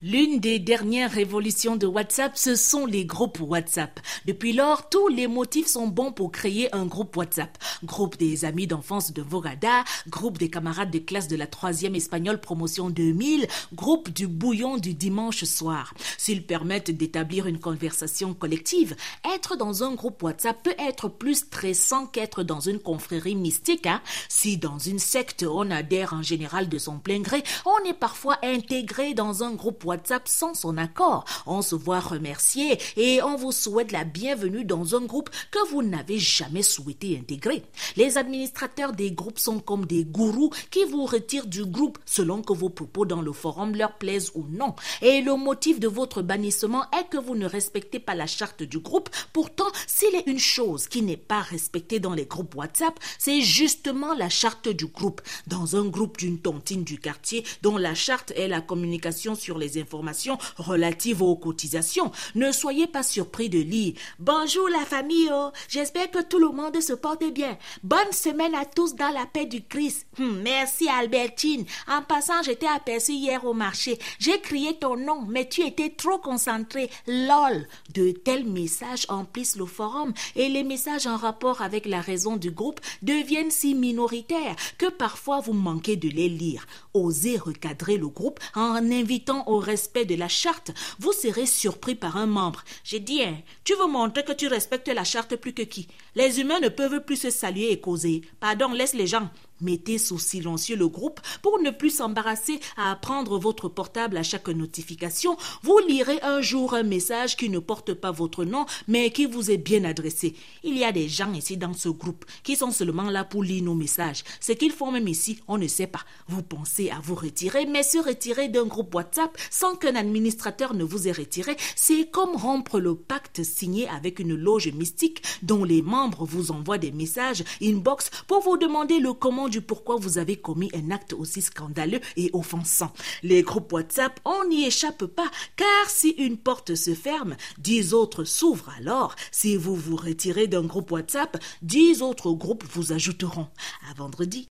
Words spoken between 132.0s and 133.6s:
et offensant. Les